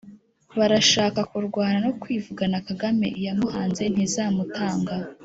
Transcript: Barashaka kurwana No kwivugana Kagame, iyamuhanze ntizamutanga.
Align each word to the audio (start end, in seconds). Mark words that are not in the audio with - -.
Barashaka 0.57 1.19
kurwana 1.31 1.77
No 1.85 1.91
kwivugana 2.01 2.57
Kagame, 2.67 3.07
iyamuhanze 3.19 3.83
ntizamutanga. 3.93 4.95